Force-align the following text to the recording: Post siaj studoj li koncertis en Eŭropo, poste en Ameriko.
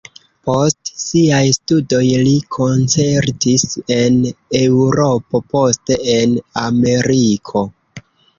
Post 0.47 0.91
siaj 1.01 1.41
studoj 1.57 1.99
li 2.27 2.33
koncertis 2.55 3.67
en 3.97 4.17
Eŭropo, 4.63 5.43
poste 5.53 5.99
en 6.17 6.35
Ameriko. 6.65 7.65